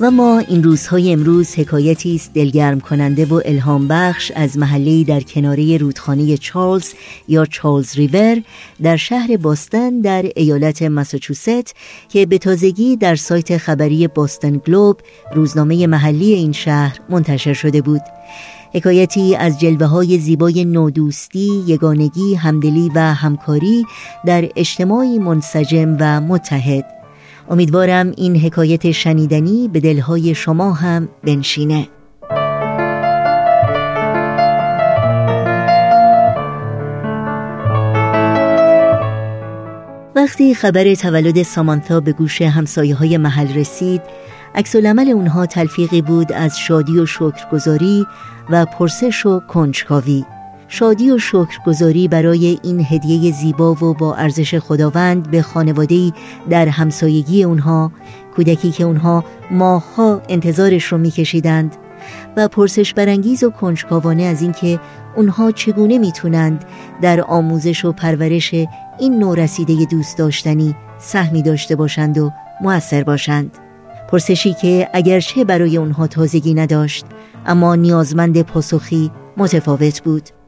و 0.00 0.10
ما 0.10 0.38
این 0.38 0.62
روزهای 0.62 1.12
امروز 1.12 1.54
حکایتی 1.54 2.14
است 2.14 2.34
دلگرم 2.34 2.80
کننده 2.80 3.24
و 3.24 3.40
الهام 3.44 3.88
بخش 3.88 4.32
از 4.34 4.58
محله 4.58 5.04
در 5.04 5.20
کناره 5.20 5.76
رودخانه 5.76 6.36
چارلز 6.36 6.92
یا 7.28 7.46
چارلز 7.46 7.96
ریور 7.96 8.42
در 8.82 8.96
شهر 8.96 9.36
باستن 9.36 10.00
در 10.00 10.24
ایالت 10.36 10.82
ماساچوست 10.82 11.74
که 12.08 12.26
به 12.26 12.38
تازگی 12.38 12.96
در 12.96 13.16
سایت 13.16 13.56
خبری 13.56 14.08
باستن 14.08 14.56
گلوب 14.56 15.00
روزنامه 15.34 15.86
محلی 15.86 16.32
این 16.34 16.52
شهر 16.52 16.98
منتشر 17.08 17.52
شده 17.52 17.82
بود. 17.82 18.02
حکایتی 18.74 19.36
از 19.36 19.60
جلوه 19.60 19.86
های 19.86 20.18
زیبای 20.18 20.64
نودوستی، 20.64 21.62
یگانگی، 21.66 22.34
همدلی 22.34 22.90
و 22.94 23.00
همکاری 23.00 23.84
در 24.26 24.48
اجتماعی 24.56 25.18
منسجم 25.18 25.96
و 26.00 26.20
متحد. 26.20 26.99
امیدوارم 27.50 28.12
این 28.16 28.36
حکایت 28.36 28.90
شنیدنی 28.90 29.68
به 29.68 29.80
دلهای 29.80 30.34
شما 30.34 30.72
هم 30.72 31.08
بنشینه. 31.24 31.88
وقتی 40.16 40.54
خبر 40.54 40.94
تولد 40.94 41.42
سامانتا 41.42 42.00
به 42.00 42.12
گوش 42.12 42.42
همسایه 42.42 42.94
های 42.94 43.16
محل 43.16 43.54
رسید 43.54 44.02
عکس 44.54 44.76
العمل 44.76 45.08
اونها 45.08 45.46
تلفیقی 45.46 46.02
بود 46.02 46.32
از 46.32 46.58
شادی 46.58 46.98
و 46.98 47.06
شکرگزاری 47.06 48.06
و 48.50 48.66
پرسش 48.66 49.26
و 49.26 49.40
کنجکاوی. 49.40 50.24
شادی 50.72 51.10
و 51.10 51.18
شکرگزاری 51.18 52.08
برای 52.08 52.58
این 52.62 52.86
هدیه 52.88 53.32
زیبا 53.32 53.72
و 53.72 53.94
با 53.94 54.14
ارزش 54.14 54.54
خداوند 54.54 55.30
به 55.30 55.42
خانواده 55.42 56.12
در 56.50 56.68
همسایگی 56.68 57.44
اونها 57.44 57.92
کودکی 58.36 58.70
که 58.70 58.84
اونها 58.84 59.24
ماهها 59.50 60.22
انتظارش 60.28 60.84
رو 60.84 60.98
میکشیدند 60.98 61.76
و 62.36 62.48
پرسش 62.48 62.94
برانگیز 62.94 63.44
و 63.44 63.50
کنجکاوانه 63.50 64.22
از 64.22 64.42
اینکه 64.42 64.80
اونها 65.16 65.50
چگونه 65.50 65.98
می‌تونند 65.98 66.64
در 67.02 67.20
آموزش 67.20 67.84
و 67.84 67.92
پرورش 67.92 68.54
این 68.98 69.18
نورسیده 69.18 69.84
دوست 69.90 70.18
داشتنی 70.18 70.74
سهمی 70.98 71.42
داشته 71.42 71.76
باشند 71.76 72.18
و 72.18 72.30
موثر 72.60 73.04
باشند. 73.04 73.58
پرسشی 74.10 74.54
که 74.54 74.88
اگرچه 74.92 75.44
برای 75.44 75.76
اونها 75.76 76.06
تازگی 76.06 76.54
نداشت 76.54 77.04
اما 77.46 77.74
نیازمند 77.74 78.42
پاسخی 78.42 79.10
متفاوت 79.36 80.02
بود. 80.02 80.39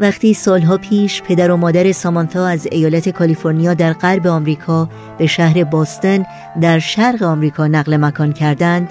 وقتی 0.00 0.34
سالها 0.34 0.76
پیش 0.76 1.22
پدر 1.22 1.50
و 1.50 1.56
مادر 1.56 1.92
سامانتا 1.92 2.46
از 2.46 2.66
ایالت 2.72 3.08
کالیفرنیا 3.08 3.74
در 3.74 3.92
غرب 3.92 4.26
آمریکا 4.26 4.88
به 5.18 5.26
شهر 5.26 5.64
باستن 5.64 6.24
در 6.60 6.78
شرق 6.78 7.22
آمریکا 7.22 7.66
نقل 7.66 7.96
مکان 7.96 8.32
کردند 8.32 8.90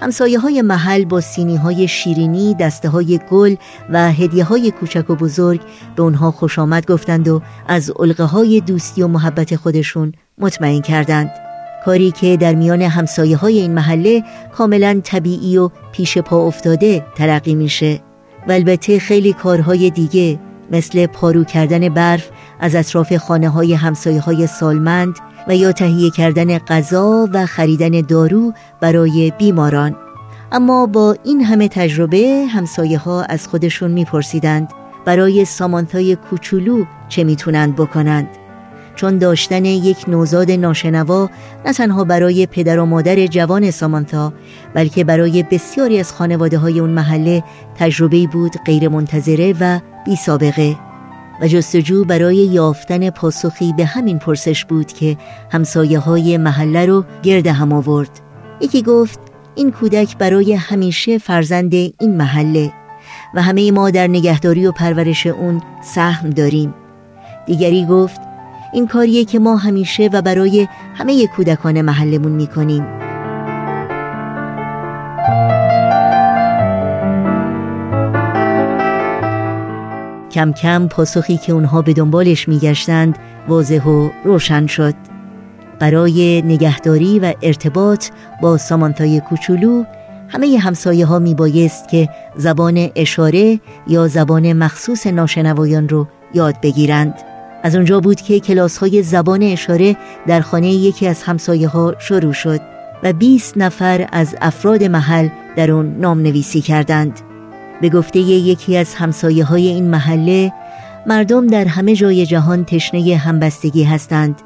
همسایه 0.00 0.38
های 0.38 0.62
محل 0.62 1.04
با 1.04 1.20
سینی 1.20 1.56
های 1.56 1.88
شیرینی، 1.88 2.54
دسته 2.54 2.88
های 2.88 3.20
گل 3.30 3.56
و 3.90 4.12
هدیه 4.12 4.44
های 4.44 4.70
کوچک 4.70 5.10
و 5.10 5.14
بزرگ 5.14 5.60
به 5.96 6.02
اونها 6.02 6.30
خوش 6.30 6.58
آمد 6.58 6.86
گفتند 6.86 7.28
و 7.28 7.42
از 7.68 7.90
علقه 7.98 8.24
های 8.24 8.60
دوستی 8.60 9.02
و 9.02 9.08
محبت 9.08 9.56
خودشون 9.56 10.12
مطمئن 10.38 10.80
کردند. 10.80 11.30
کاری 11.84 12.10
که 12.10 12.36
در 12.36 12.54
میان 12.54 12.82
همسایه 12.82 13.36
های 13.36 13.58
این 13.58 13.74
محله 13.74 14.22
کاملا 14.52 15.00
طبیعی 15.04 15.58
و 15.58 15.70
پیش 15.92 16.18
پا 16.18 16.46
افتاده 16.46 17.06
تلقی 17.16 17.54
میشه. 17.54 18.13
و 18.48 18.52
البته 18.52 18.98
خیلی 18.98 19.32
کارهای 19.32 19.90
دیگه 19.90 20.38
مثل 20.70 21.06
پارو 21.06 21.44
کردن 21.44 21.88
برف 21.88 22.30
از 22.60 22.74
اطراف 22.74 23.16
خانه 23.16 23.48
های 23.48 23.74
همسایه 23.74 24.20
های 24.20 24.46
سالمند 24.46 25.14
و 25.48 25.56
یا 25.56 25.72
تهیه 25.72 26.10
کردن 26.10 26.58
غذا 26.58 27.28
و 27.32 27.46
خریدن 27.46 28.00
دارو 28.00 28.52
برای 28.80 29.32
بیماران. 29.38 29.96
اما 30.52 30.86
با 30.86 31.16
این 31.24 31.44
همه 31.44 31.68
تجربه 31.68 32.46
همسایه 32.50 32.98
ها 32.98 33.22
از 33.22 33.48
خودشون 33.48 33.90
میپرسیدند 33.90 34.68
برای 35.04 35.44
سامانتای 35.44 36.16
کوچولو 36.16 36.84
چه 37.08 37.24
می‌تونند 37.24 37.76
بکنند. 37.76 38.28
چون 38.96 39.18
داشتن 39.18 39.64
یک 39.64 40.04
نوزاد 40.08 40.50
ناشنوا 40.50 41.30
نه 41.66 41.72
تنها 41.72 42.04
برای 42.04 42.46
پدر 42.46 42.78
و 42.78 42.86
مادر 42.86 43.26
جوان 43.26 43.70
سامانتا 43.70 44.32
بلکه 44.74 45.04
برای 45.04 45.42
بسیاری 45.42 46.00
از 46.00 46.12
خانواده 46.12 46.58
های 46.58 46.80
اون 46.80 46.90
محله 46.90 47.42
تجربه 47.78 48.26
بود 48.26 48.52
غیر 48.66 48.88
منتظره 48.88 49.54
و 49.60 49.80
بی 50.06 50.16
سابقه 50.16 50.76
و 51.40 51.48
جستجو 51.48 52.04
برای 52.04 52.36
یافتن 52.36 53.10
پاسخی 53.10 53.72
به 53.72 53.84
همین 53.84 54.18
پرسش 54.18 54.64
بود 54.64 54.86
که 54.86 55.16
همسایه 55.52 55.98
های 55.98 56.36
محله 56.36 56.86
رو 56.86 57.04
گرد 57.22 57.46
هم 57.46 57.72
آورد. 57.72 58.20
یکی 58.60 58.82
گفت 58.82 59.18
این 59.54 59.70
کودک 59.70 60.18
برای 60.18 60.54
همیشه 60.54 61.18
فرزند 61.18 61.74
این 61.74 62.16
محله 62.16 62.72
و 63.34 63.42
همه 63.42 63.70
ما 63.70 63.90
در 63.90 64.06
نگهداری 64.06 64.66
و 64.66 64.72
پرورش 64.72 65.26
اون 65.26 65.62
سهم 65.82 66.30
داریم. 66.30 66.74
دیگری 67.46 67.86
گفت 67.86 68.20
این 68.74 68.86
کاریه 68.86 69.24
که 69.24 69.38
ما 69.38 69.56
همیشه 69.56 70.10
و 70.12 70.22
برای 70.22 70.68
همه 70.94 71.26
کودکان 71.26 71.80
محلمون 71.80 72.32
می‌کنیم. 72.32 72.84
کم 80.30 80.52
کم 80.52 80.88
پاسخی 80.88 81.36
که 81.36 81.52
اونها 81.52 81.82
به 81.82 81.92
دنبالش 81.92 82.48
میگشتند 82.48 83.18
واضح 83.48 83.84
و 83.84 84.10
روشن 84.24 84.66
شد. 84.66 84.94
برای 85.78 86.42
نگهداری 86.42 87.18
و 87.18 87.34
ارتباط 87.42 88.06
با 88.42 88.58
سامانتای 88.58 89.20
کوچولو 89.20 89.84
همه 90.28 90.58
همسایه 90.58 91.06
ها 91.06 91.18
می 91.18 91.34
بایست 91.34 91.88
که 91.88 92.08
زبان 92.36 92.88
اشاره 92.96 93.60
یا 93.86 94.08
زبان 94.08 94.52
مخصوص 94.52 95.06
ناشنوایان 95.06 95.88
رو 95.88 96.06
یاد 96.34 96.54
بگیرند. 96.62 97.33
از 97.64 97.74
اونجا 97.74 98.00
بود 98.00 98.20
که 98.20 98.40
کلاس 98.40 98.78
های 98.78 99.02
زبان 99.02 99.42
اشاره 99.42 99.96
در 100.26 100.40
خانه 100.40 100.72
یکی 100.72 101.06
از 101.06 101.22
همسایه 101.22 101.68
ها 101.68 101.94
شروع 101.98 102.32
شد 102.32 102.60
و 103.02 103.12
20 103.12 103.58
نفر 103.58 104.08
از 104.12 104.36
افراد 104.40 104.84
محل 104.84 105.28
در 105.56 105.70
اون 105.70 105.96
نام 106.00 106.20
نویسی 106.20 106.60
کردند. 106.60 107.20
به 107.80 107.88
گفته 107.88 108.18
یکی 108.18 108.76
از 108.76 108.94
همسایه 108.94 109.44
های 109.44 109.68
این 109.68 109.90
محله 109.90 110.52
مردم 111.06 111.46
در 111.46 111.64
همه 111.64 111.94
جای 111.94 112.26
جهان 112.26 112.64
تشنه 112.64 113.16
همبستگی 113.16 113.84
هستند. 113.84 114.42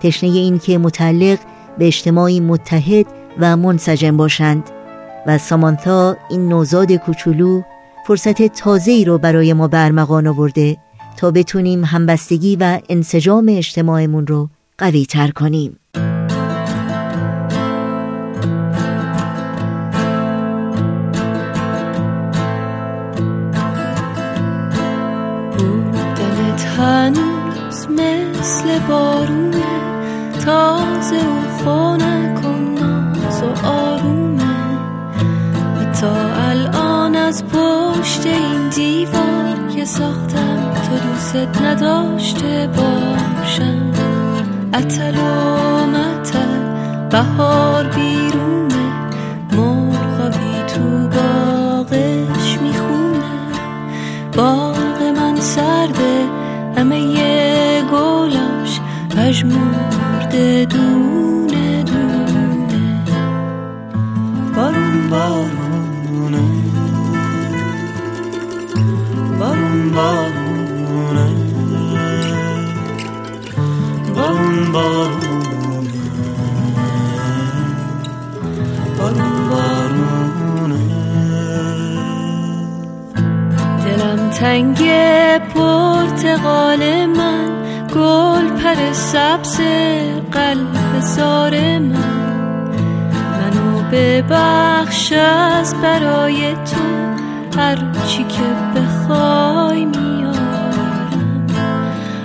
تشنه 0.00 0.30
این 0.30 0.58
که 0.58 0.78
متعلق 0.78 1.38
به 1.78 1.86
اجتماعی 1.86 2.40
متحد 2.40 3.06
و 3.40 3.56
منسجم 3.56 4.16
باشند 4.16 4.70
و 5.26 5.38
سامانتا 5.38 6.16
این 6.30 6.48
نوزاد 6.48 6.92
کوچولو 6.92 7.62
فرصت 8.06 8.46
تازه‌ای 8.46 9.04
رو 9.04 9.18
برای 9.18 9.52
ما 9.52 9.68
برمغان 9.68 10.26
آورده. 10.26 10.76
تا 11.16 11.30
بتونیم 11.30 11.84
همبستگی 11.84 12.56
و 12.56 12.80
انسجام 12.88 13.46
اجتماعمون 13.48 14.26
رو 14.26 14.48
قوی 14.78 15.06
تر 15.06 15.30
کنیم 15.30 15.78
دلت 26.16 26.64
هنوز 26.64 27.88
مثل 27.88 28.78
بارونه 28.88 29.64
تازه 30.44 31.16
و 31.16 31.64
خونه 31.64 32.34
کن 32.42 32.74
ناز 32.80 33.42
و 33.42 33.66
آرومه. 33.66 34.34
تا 36.00 36.10
الان 36.10 36.33
از 37.34 37.44
پشت 37.44 38.26
این 38.26 38.68
دیوار 38.68 39.56
که 39.76 39.84
ساختم 39.84 40.72
تو 40.74 41.08
دوست 41.08 41.62
نداشته 41.62 42.68
باشم. 42.76 43.92
اتل 44.74 45.14
و 45.18 45.86
متل 45.86 47.08
بهار 47.10 47.84
بیرونه 47.84 48.86
مرغابی 49.52 50.62
تو 50.66 51.08
باغش 51.08 52.58
می‌خونه. 52.62 53.34
باغ 54.36 55.02
من 55.16 55.40
سرده 55.40 56.24
همه 56.76 57.00
یه 57.00 57.82
گلاش 57.92 58.80
پژمرده 59.16 60.64
دونه 60.64 61.82
دونه. 61.82 63.04
بارون 64.56 65.10
بارونه 65.10 65.73
بارونه 74.84 76.04
بارون 78.98 79.48
بارونه 79.50 80.78
دلم 83.84 84.30
پرتقال 85.54 87.06
من 87.06 87.48
گل 87.94 88.48
پر 88.48 88.92
سبز 88.92 89.60
قلب 90.32 91.00
زار 91.00 91.78
من. 91.78 92.24
منو 93.12 93.82
ببخش 93.92 95.12
از 95.12 95.74
برای 95.82 96.54
تو 96.54 96.84
هر 97.60 97.78
چی 98.06 98.24
که 98.24 98.80
بخوای 98.80 99.84
میارم. 99.84 101.46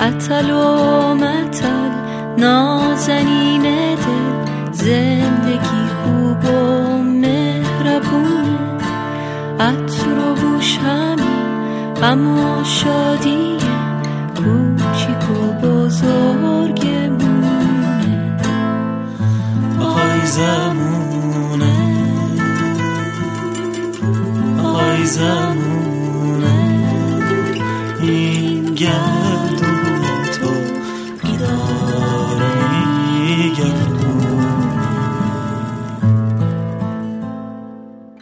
اتل 0.00 0.50
و 0.50 1.14
متل 1.14 2.09
نازنین 2.38 3.62
دل 3.62 4.30
زندگی 4.72 5.86
خوب 6.02 6.44
و 6.44 6.98
مهربونه 7.02 8.58
عطر 9.60 10.18
و 10.18 10.34
بوش 10.34 10.78
همین 10.78 11.40
غم 12.02 12.28
و 12.28 12.64
شادی 12.64 13.56
کوچیک 14.36 15.30
و 15.30 15.52
بزرگمونه. 15.66 17.20
آی 19.80 20.26
زمونه 20.26 21.76
آی 24.64 25.04
زمونه 25.04 26.58
این 28.02 28.74
گرد 28.74 29.19